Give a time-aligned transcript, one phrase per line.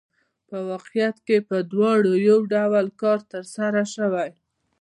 [0.49, 4.29] په واقعیت کې په دواړو یو ډول کار ترسره شوی